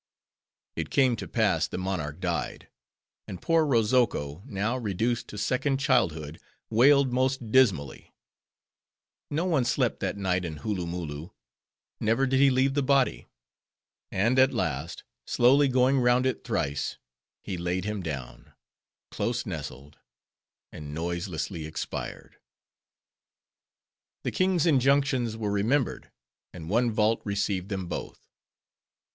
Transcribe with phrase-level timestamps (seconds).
[0.75, 2.69] It came to pass, the monarch died;
[3.27, 6.39] and Poor Rozoko, now reduced to second childhood,
[6.71, 11.29] wailed most dismally:—no one slept that night in Hooloomooloo.
[11.99, 13.27] Never did he leave the body;
[14.11, 16.97] and at last, slowly going round it thrice,
[17.43, 18.53] he laid him down;
[19.11, 19.99] close nestled;
[20.71, 22.37] and noiselessly expired.
[24.23, 26.09] The king's injunctions were remembered;
[26.53, 28.27] and one vault received them both.